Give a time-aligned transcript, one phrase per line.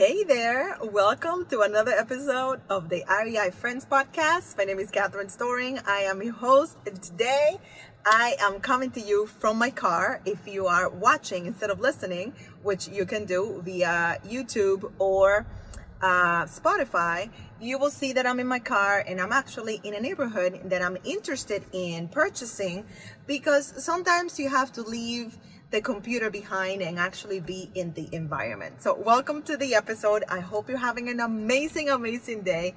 [0.00, 4.56] Hey there, welcome to another episode of the REI Friends podcast.
[4.56, 5.78] My name is Catherine Storing.
[5.86, 7.58] I am your host, and today
[8.06, 10.22] I am coming to you from my car.
[10.24, 12.32] If you are watching instead of listening,
[12.62, 15.44] which you can do via YouTube or
[16.00, 17.28] uh, Spotify,
[17.60, 20.80] you will see that I'm in my car and I'm actually in a neighborhood that
[20.80, 22.86] I'm interested in purchasing
[23.26, 25.36] because sometimes you have to leave
[25.70, 28.82] the computer behind and actually be in the environment.
[28.82, 30.24] So welcome to the episode.
[30.28, 32.74] I hope you're having an amazing, amazing day.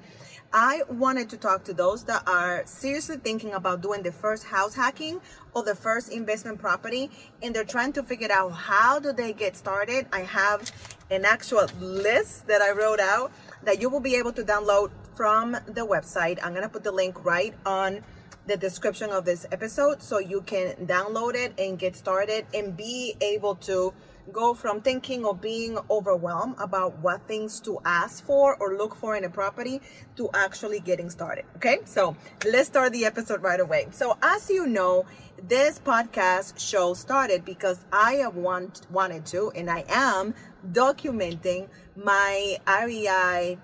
[0.52, 4.76] I wanted to talk to those that are seriously thinking about doing the first house
[4.76, 5.20] hacking
[5.54, 7.10] or the first investment property
[7.42, 10.06] and they're trying to figure out how do they get started.
[10.12, 10.70] I have
[11.10, 13.32] an actual list that I wrote out
[13.64, 16.38] that you will be able to download from the website.
[16.44, 18.04] I'm going to put the link right on
[18.46, 23.16] the description of this episode so you can download it and get started and be
[23.20, 23.92] able to
[24.32, 29.16] go from thinking or being overwhelmed about what things to ask for or look for
[29.16, 29.80] in a property
[30.16, 31.44] to actually getting started.
[31.56, 33.86] Okay, so let's start the episode right away.
[33.90, 35.04] So, as you know,
[35.42, 40.34] this podcast show started because I want wanted to, and I am
[40.72, 43.58] documenting my REI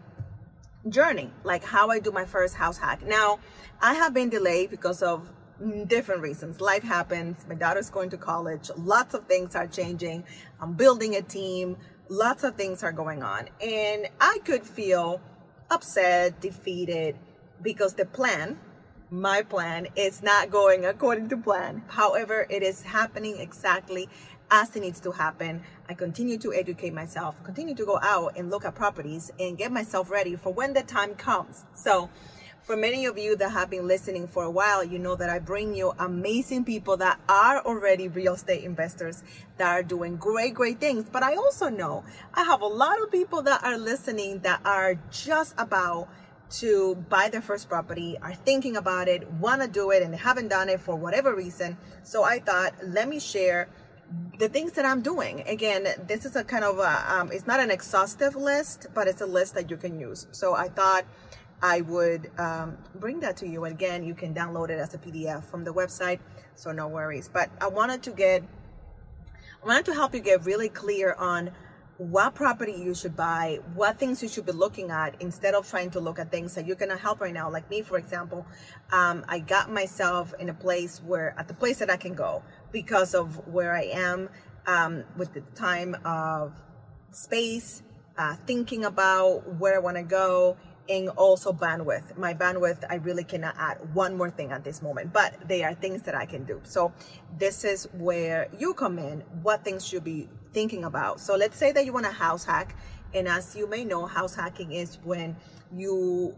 [0.88, 3.04] journey, like how I do my first house hack.
[3.06, 3.38] Now,
[3.80, 5.30] I have been delayed because of
[5.62, 6.60] mm, different reasons.
[6.60, 7.44] Life happens.
[7.48, 8.70] My daughter's going to college.
[8.76, 10.24] Lots of things are changing.
[10.60, 11.76] I'm building a team.
[12.08, 13.48] Lots of things are going on.
[13.60, 15.20] And I could feel
[15.70, 17.16] upset, defeated
[17.62, 18.58] because the plan,
[19.10, 21.82] my plan, is not going according to plan.
[21.88, 24.08] However, it is happening exactly
[24.50, 25.62] as it needs to happen.
[25.88, 29.72] I continue to educate myself, continue to go out and look at properties and get
[29.72, 31.64] myself ready for when the time comes.
[31.74, 32.10] So,
[32.62, 35.38] for many of you that have been listening for a while, you know that I
[35.38, 39.24] bring you amazing people that are already real estate investors
[39.56, 41.06] that are doing great, great things.
[41.10, 44.96] But I also know I have a lot of people that are listening that are
[45.10, 46.08] just about
[46.50, 50.18] to buy their first property, are thinking about it, want to do it, and they
[50.18, 51.76] haven't done it for whatever reason.
[52.02, 53.68] So I thought, let me share
[54.38, 55.42] the things that I'm doing.
[55.46, 59.20] Again, this is a kind of a, um, it's not an exhaustive list, but it's
[59.20, 60.26] a list that you can use.
[60.32, 61.04] So I thought
[61.62, 63.66] I would um, bring that to you.
[63.66, 66.20] Again, you can download it as a PDF from the website,
[66.54, 67.28] so no worries.
[67.32, 68.42] But I wanted to get,
[69.62, 71.50] I wanted to help you get really clear on
[72.00, 75.90] what property you should buy, what things you should be looking at instead of trying
[75.90, 77.50] to look at things that you're gonna help right now.
[77.50, 78.46] Like me, for example,
[78.90, 82.42] um, I got myself in a place where, at the place that I can go
[82.72, 84.28] because of where I am
[84.66, 86.52] um, with the time of
[87.10, 87.82] space,
[88.16, 90.56] uh, thinking about where I wanna go,
[90.90, 92.16] and also bandwidth.
[92.18, 95.72] My bandwidth, I really cannot add one more thing at this moment, but they are
[95.72, 96.60] things that I can do.
[96.64, 96.92] So
[97.38, 101.20] this is where you come in, what things you be thinking about.
[101.20, 102.76] So let's say that you want a house hack.
[103.14, 105.36] And as you may know, house hacking is when
[105.72, 106.34] you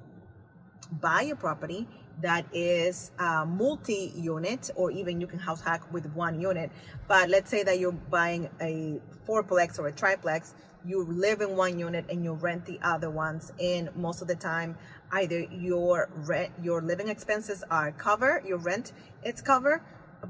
[1.00, 1.88] buy a property
[2.20, 6.70] that is a multi-unit or even you can house hack with one unit.
[7.08, 11.78] But let's say that you're buying a fourplex or a triplex you live in one
[11.78, 14.76] unit and you rent the other ones and most of the time
[15.12, 18.92] either your rent your living expenses are covered your rent
[19.22, 19.80] it's covered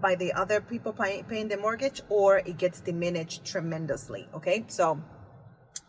[0.00, 4.64] by the other people pay, paying the mortgage or it gets diminished tremendously okay?
[4.68, 5.00] So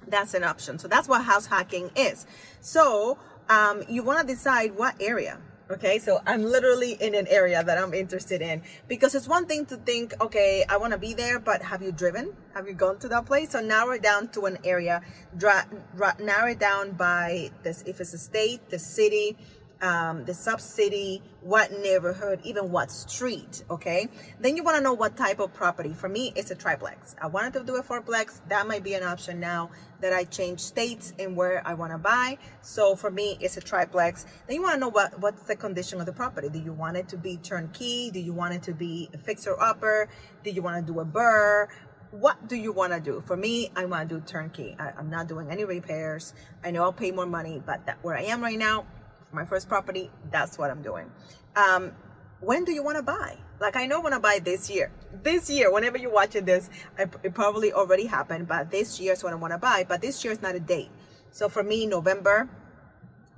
[0.08, 0.80] that's an option.
[0.80, 2.26] So that's what house hacking is.
[2.62, 3.18] So
[3.50, 5.40] um, you want to decide what area
[5.72, 9.66] Okay, so I'm literally in an area that I'm interested in because it's one thing
[9.68, 12.34] to think, okay, I want to be there, but have you driven?
[12.54, 13.52] Have you gone to that place?
[13.52, 15.02] So narrow it down to an area,
[15.38, 15.66] dra-
[15.96, 19.38] dra- narrow it down by this, if it's a state, the city,
[19.84, 23.64] um, the sub city, what neighborhood, even what street.
[23.70, 24.08] Okay.
[24.40, 25.94] Then you want to know what type of property.
[25.94, 27.16] For me, it's a triplex.
[27.22, 28.40] I wanted to do a fourplex.
[28.48, 29.70] That might be an option now
[30.00, 32.38] that I change states and where I want to buy.
[32.62, 34.26] So for me, it's a triplex.
[34.48, 36.48] Then you want to know what, what's the condition of the property.
[36.48, 38.10] Do you want it to be turnkey?
[38.10, 40.08] Do you want it to be a fixer upper?
[40.46, 41.68] Do you want to do a BRRRR?
[42.12, 43.24] what do you want to do?
[43.26, 44.76] For me, I want to do turnkey.
[44.78, 46.36] I, am not doing any repairs.
[46.64, 48.86] I know I'll pay more money, but that, where I am right now,
[49.34, 51.10] my first property, that's what I'm doing.
[51.56, 51.92] Um,
[52.40, 53.38] when do you want to buy?
[53.60, 54.92] Like I know want to buy this year.
[55.24, 59.34] This year, whenever you're watching this, it probably already happened, but this year is when
[59.34, 59.86] I want to buy.
[59.88, 60.92] But this year is not a date.
[61.32, 62.50] So for me, November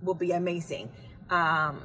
[0.01, 0.89] will be amazing.
[1.29, 1.81] Um,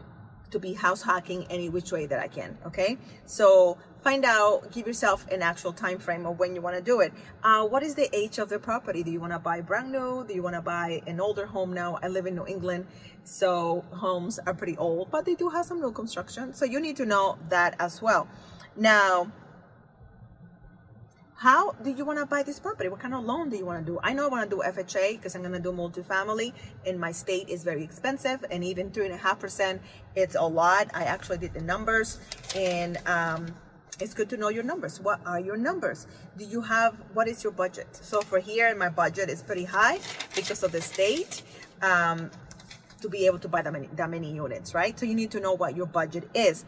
[0.51, 2.59] to be house hacking any which way that I can.
[2.67, 6.83] Okay, so find out, give yourself an actual time frame of when you want to
[6.83, 7.13] do it.
[7.43, 9.03] Uh, what is the age of the property?
[9.03, 10.25] Do you want to buy brand new?
[10.27, 11.99] Do you want to buy an older home now?
[12.03, 12.87] I live in New England,
[13.25, 16.55] so homes are pretty old, but they do have some new construction.
[16.55, 18.29] So you need to know that as well.
[18.77, 19.31] Now,
[21.41, 22.91] how do you want to buy this property?
[22.91, 23.99] What kind of loan do you want to do?
[24.03, 26.53] I know I want to do FHA because I'm going to do multifamily
[26.85, 29.81] and my state is very expensive and even three and a half percent,
[30.15, 30.91] it's a lot.
[30.93, 32.19] I actually did the numbers
[32.55, 33.55] and, um,
[34.01, 35.01] it's good to know your numbers.
[35.01, 36.07] What are your numbers?
[36.37, 37.89] Do you have, what is your budget?
[37.93, 39.99] So for here, my budget is pretty high
[40.35, 41.43] because of the state.
[41.83, 42.31] Um,
[43.01, 44.99] to be able to buy that many, that many units, right?
[44.99, 46.67] So you need to know what your budget is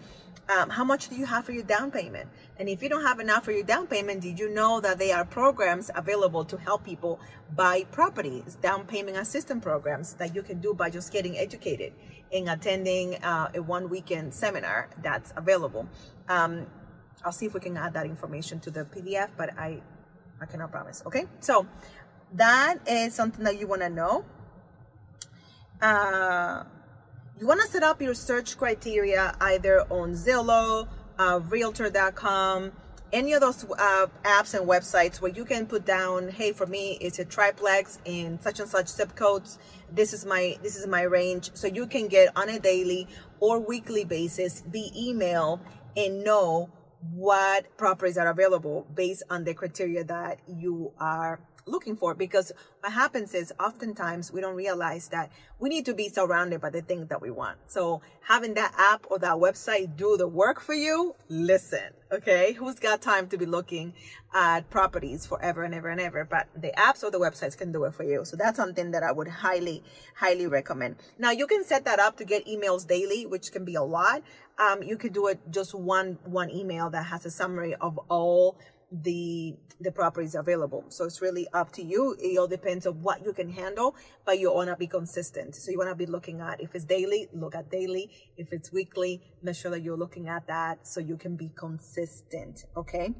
[0.48, 2.28] um, how much do you have for your down payment?
[2.58, 5.16] And if you don't have enough for your down payment, did you know that there
[5.16, 7.20] are programs available to help people
[7.54, 11.92] buy properties, down payment assistance programs that you can do by just getting educated
[12.32, 15.86] and attending uh, a one weekend seminar that's available.
[16.28, 16.66] Um,
[17.24, 19.80] I'll see if we can add that information to the PDF, but I,
[20.40, 21.02] I cannot promise.
[21.06, 21.66] Okay, so
[22.34, 24.24] that is something that you want to know.
[25.80, 26.64] Uh,
[27.38, 30.88] you want to set up your search criteria either on Zillow,
[31.18, 32.72] uh, Realtor.com,
[33.12, 36.96] any of those uh, apps and websites where you can put down, hey, for me,
[37.00, 39.58] it's a triplex in such and such zip codes.
[39.90, 43.06] This is my this is my range, so you can get on a daily
[43.40, 45.60] or weekly basis the email
[45.96, 46.70] and know
[47.10, 52.92] what properties are available based on the criteria that you are looking for because what
[52.92, 57.08] happens is oftentimes we don't realize that we need to be surrounded by the things
[57.08, 57.58] that we want.
[57.68, 62.52] So having that app or that website do the work for you, listen, okay?
[62.52, 63.94] Who's got time to be looking
[64.34, 66.24] at properties forever and ever and ever?
[66.24, 68.24] But the apps or the websites can do it for you.
[68.24, 69.84] So that's something that I would highly,
[70.16, 70.96] highly recommend.
[71.18, 74.22] Now you can set that up to get emails daily, which can be a lot.
[74.58, 78.58] Um, you could do it just one, one email that has a summary of all
[78.92, 80.84] the the properties available.
[80.88, 82.14] So it's really up to you.
[82.20, 85.56] It all depends on what you can handle, but you want to be consistent.
[85.56, 88.10] So you want to be looking at if it's daily, look at daily.
[88.36, 92.64] If it's weekly, make sure that you're looking at that so you can be consistent.
[92.76, 93.14] Okay.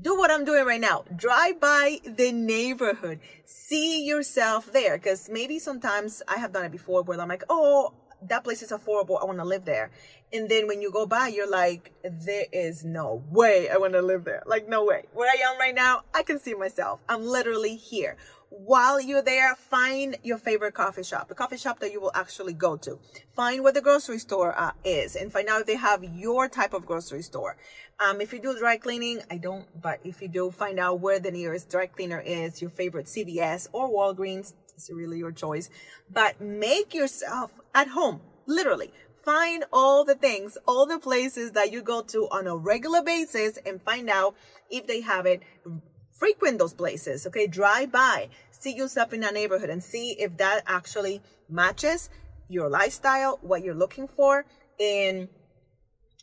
[0.00, 1.04] Do what I'm doing right now.
[1.14, 3.20] Drive by the neighborhood.
[3.44, 4.98] See yourself there.
[4.98, 8.72] Cause maybe sometimes I have done it before where I'm like, oh, that place is
[8.72, 9.20] affordable.
[9.20, 9.90] I want to live there.
[10.32, 14.02] And then when you go by, you're like, there is no way I want to
[14.02, 14.42] live there.
[14.44, 15.04] Like, no way.
[15.12, 17.00] Where I am right now, I can see myself.
[17.08, 18.16] I'm literally here.
[18.48, 22.52] While you're there, find your favorite coffee shop, the coffee shop that you will actually
[22.52, 22.98] go to.
[23.34, 26.72] Find where the grocery store uh, is and find out if they have your type
[26.72, 27.56] of grocery store.
[27.98, 31.18] Um, if you do dry cleaning, I don't, but if you do, find out where
[31.18, 34.54] the nearest dry cleaner is, your favorite CVS or Walgreens.
[34.74, 35.68] It's really your choice.
[36.10, 38.92] But make yourself at home, literally.
[39.26, 43.58] Find all the things, all the places that you go to on a regular basis
[43.66, 44.36] and find out
[44.70, 45.42] if they have it.
[46.12, 47.48] Frequent those places, okay?
[47.48, 52.08] Drive by, see yourself in a neighborhood and see if that actually matches
[52.48, 54.46] your lifestyle, what you're looking for,
[54.78, 55.28] and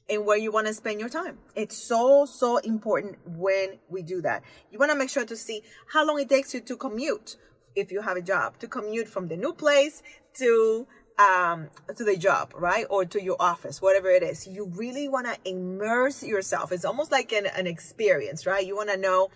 [0.10, 1.38] and where you want to spend your time.
[1.56, 4.44] It's so, so important when we do that.
[4.72, 5.62] You want to make sure to see
[5.92, 7.36] how long it takes you to commute
[7.76, 10.04] if you have a job, to commute from the new place
[10.36, 10.88] to
[11.20, 12.86] um to the job right?
[12.90, 14.48] Or to your office whatever it is.
[14.48, 16.72] You really want to immerse yourself.
[16.72, 18.66] It's almost like an, an experience right?
[18.66, 19.30] You want to know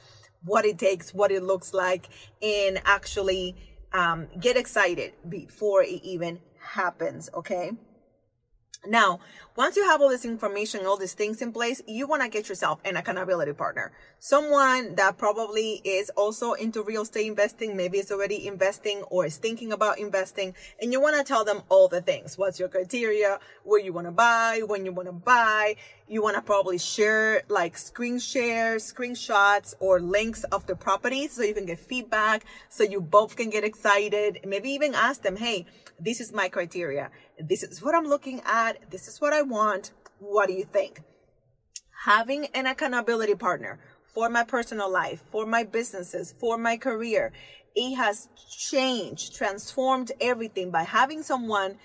[0.43, 2.07] what it takes what it looks like
[2.41, 3.55] and actually
[3.93, 7.71] um, get excited before it even happens okay
[8.85, 9.19] now,
[9.55, 12.47] once you have all this information, all these things in place, you want to get
[12.47, 13.91] yourself an accountability partner.
[14.19, 19.37] Someone that probably is also into real estate investing, maybe is already investing or is
[19.37, 22.37] thinking about investing, and you want to tell them all the things.
[22.37, 23.39] What's your criteria?
[23.63, 24.61] Where you want to buy?
[24.65, 25.75] When you want to buy?
[26.09, 31.43] You want to probably share like screen share, screenshots, or links of the properties so
[31.43, 34.39] you can get feedback, so you both can get excited.
[34.45, 35.65] Maybe even ask them, hey,
[35.99, 37.11] this is my criteria.
[37.37, 38.89] This is what I'm looking at.
[38.89, 39.91] This is what I want.
[40.19, 41.01] What do you think?
[42.05, 47.33] Having an accountability partner for my personal life, for my businesses, for my career,
[47.75, 51.77] it has changed, transformed everything by having someone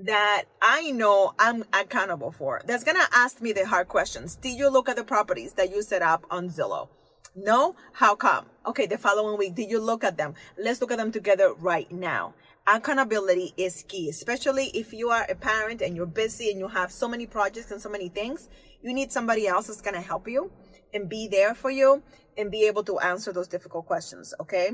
[0.00, 2.62] that I know I'm accountable for.
[2.66, 4.36] That's going to ask me the hard questions.
[4.36, 6.88] Did you look at the properties that you set up on Zillow?
[7.34, 7.76] No?
[7.92, 8.46] How come?
[8.66, 10.34] Okay, the following week, did you look at them?
[10.58, 12.34] Let's look at them together right now
[12.66, 16.90] accountability is key, especially if you are a parent and you're busy and you have
[16.90, 18.48] so many projects and so many things.
[18.82, 20.50] You need somebody else that's going to help you
[20.92, 22.02] and be there for you
[22.36, 24.34] and be able to answer those difficult questions.
[24.40, 24.72] Okay.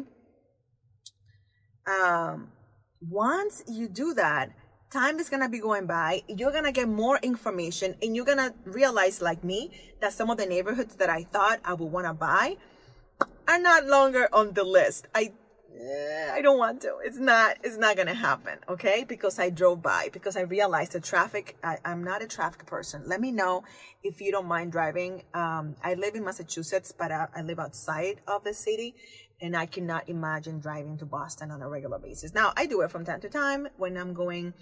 [1.87, 2.53] Um,
[3.01, 4.51] once you do that,
[4.93, 6.23] time is to be going by.
[6.29, 9.71] You're to get more information and you're to realize, like me,
[10.01, 12.59] that some of the neighborhoods that I thought I would want to buy
[13.49, 15.09] are not longer on the list.
[15.15, 15.33] I
[15.81, 16.99] eh, I don't want to.
[17.03, 17.57] It's not.
[17.63, 18.59] It's not gonna happen.
[18.69, 21.57] Okay, because I drove by because I realized the traffic.
[21.65, 23.03] I, am not a traffic person.
[23.07, 23.65] Let me know
[24.03, 25.23] if you don't mind driving.
[25.33, 28.95] Um, I live in Massachusetts, but I, I live outside of the city,
[29.41, 32.35] and I cannot imagine driving to Boston on a regular basis.
[32.35, 34.55] Now I do it from time to time when I'm going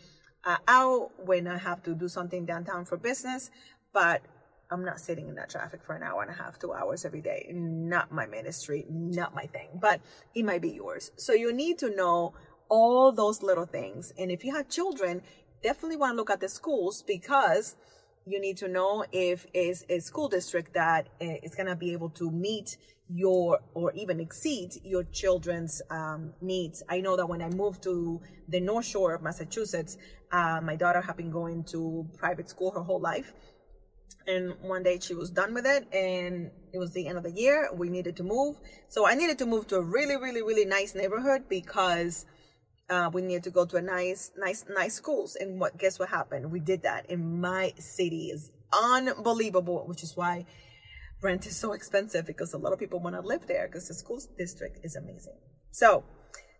[0.44, 3.50] uh, out, when I have to do something downtown for business,
[3.92, 4.22] but
[4.70, 7.20] I'm not sitting in that traffic for an hour and a half, two hours every
[7.20, 7.50] day.
[7.52, 10.00] Not my ministry, not my thing, but
[10.34, 11.10] it might be yours.
[11.16, 12.34] So you need to know
[12.68, 14.12] all those little things.
[14.16, 15.22] And if you have children,
[15.62, 17.76] definitely want to look at the schools because
[18.26, 22.10] you need to know if it's a school district that eh, going to be able
[22.10, 22.76] to meet
[23.12, 26.82] your or even exceed your children's um, needs.
[26.88, 29.96] I know that when I moved to the North Shore of Massachusetts,
[30.30, 33.32] uh, my daughter had been going to private school her whole life.
[34.26, 37.32] And one day she was done with it and it was the end of the
[37.32, 37.70] year.
[37.74, 38.60] We needed to move.
[38.88, 42.26] So i needed to move to a really really really nice neighborhood because
[42.88, 45.36] uh, we needed to go to a nice nice nice schools.
[45.36, 46.52] And what guess what happened?
[46.52, 47.10] We did that.
[47.10, 50.46] In my city is unbelievable which is why
[51.22, 53.94] rent is so expensive because a lot of people want to live there because the
[53.94, 55.36] school district is amazing.
[55.70, 56.04] So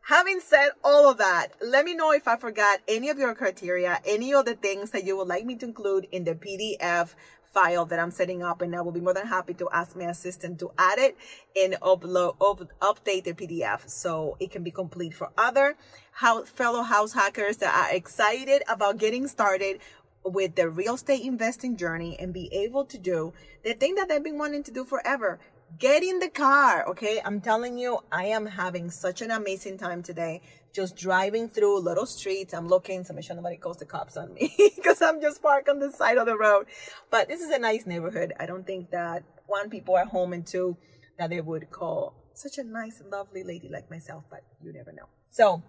[0.04, 4.00] Having said all of that, let me know if I forgot any of your criteria,
[4.04, 7.14] any of the things that you would like me to include in the PDF
[7.52, 10.04] file that I'm setting up and I will be more than happy to ask my
[10.04, 11.16] assistant to add it
[11.56, 15.76] and upload, up, update the PDF so it can be complete for other
[16.12, 19.80] house, fellow house hackers that are excited about getting started
[20.24, 23.32] with the real estate investing journey and be able to do
[23.64, 25.38] the thing that they've been wanting to do forever.
[25.78, 27.20] Get in the car okay?
[27.24, 32.06] I'm telling you i am having such an amazing time today just driving through little
[32.06, 32.54] streets.
[32.54, 35.68] I'm looking to make sure nobody calls the cops on me because i'm just parked
[35.68, 36.66] on the side of the road.
[37.10, 38.32] But this is a nice neighborhood.
[38.38, 40.76] I don't think that one people are home and two
[41.18, 45.08] that they would call such a nice lovely lady like myself but you never know.
[45.30, 45.62] So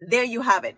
[0.00, 0.76] there you have it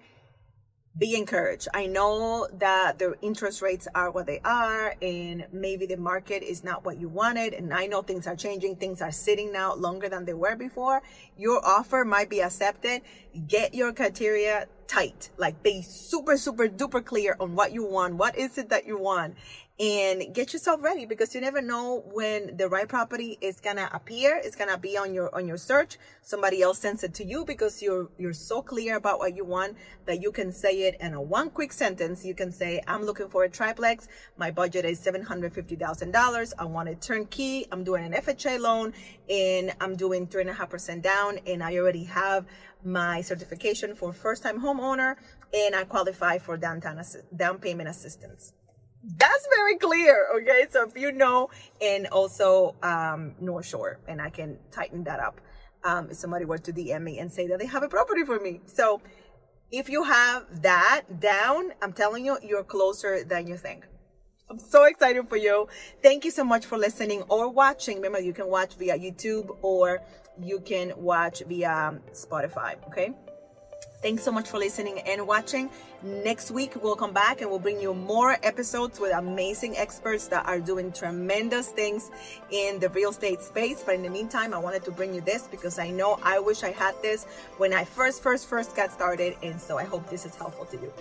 [0.99, 1.69] be encouraged.
[1.73, 6.65] I know that the interest rates are what they are, and maybe the market is
[6.65, 7.55] not what you wanted.
[7.55, 11.03] And I know things are changing, things are sitting now longer than they were before.
[11.37, 13.03] Your offer might be accepted.
[13.47, 18.15] Get your criteria tight, like be super, super duper clear on what you want.
[18.15, 19.35] What is it that you want?
[19.81, 24.41] And get yourself ready because you never know when the right property is gonna appear
[24.43, 25.99] it's gonna be on your on your search.
[26.23, 29.77] Somebody else sends it to you because you're you're so clear about what you want
[30.07, 32.25] that you can say it in a one quick sentence.
[32.25, 34.09] You can say i'm looking for a triplex.
[34.37, 37.67] My budget is $750000 i want a turnkey.
[37.71, 38.93] I'm doing an fha loan
[39.31, 42.47] and i'm doing three and a half percent down and i already have
[42.85, 45.17] my certification for first time homeowner
[45.55, 47.01] and i qualify for downtown
[47.37, 48.53] down payment assistance
[49.05, 50.67] that's very clear okay?
[50.71, 51.51] So if you know
[51.81, 55.41] and also um north shore and i can tighten that up
[55.85, 58.39] um if somebody were to dm me and say that they have a property for
[58.41, 58.61] me.
[58.67, 59.01] So
[59.71, 63.87] if you have that down i'm telling you you're closer than you think.
[64.51, 65.69] I'm so excited for you.
[66.03, 67.97] Thank you so much for listening or watching.
[67.97, 70.01] Remember you can watch via youtube or
[70.43, 73.15] you can watch via spotify okay?
[74.03, 75.71] Thanks so much for listening and watching.
[76.03, 80.47] Next week, we'll come back and we'll bring you more episodes with amazing experts that
[80.47, 82.13] are doing tremendous things
[82.53, 83.83] in the real estate space.
[83.85, 86.63] But in the meantime, I wanted to bring you this because I know I wish
[86.63, 87.25] I had this
[87.57, 89.35] when I first, first, first got started.
[89.43, 90.93] And so I hope this is helpful to you.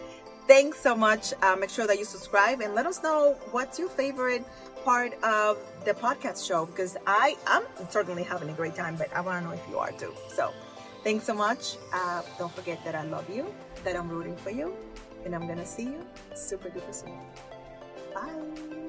[0.48, 1.32] Thanks so much.
[1.44, 4.46] Uh, make sure that you subscribe and let us know what's your favorite
[4.84, 9.22] part of the podcast show because I am certainly having a great time, but I
[9.22, 10.14] want to know if you are too.
[10.30, 10.54] So,
[11.08, 11.78] Thanks so much.
[11.94, 13.46] Uh, don't forget that I love you,
[13.86, 14.76] that I'm rooting for you,
[15.24, 17.18] and I'm going to see you super duper soon.
[18.14, 18.87] Bye.